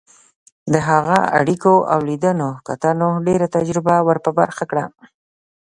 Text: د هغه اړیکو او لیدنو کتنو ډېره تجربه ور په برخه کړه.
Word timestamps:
د 0.73 0.75
هغه 0.89 1.17
اړیکو 1.39 1.73
او 1.93 1.99
لیدنو 2.09 2.49
کتنو 2.67 3.09
ډېره 3.27 3.47
تجربه 3.55 3.95
ور 4.07 4.17
په 4.25 4.31
برخه 4.39 4.63
کړه. 4.71 4.85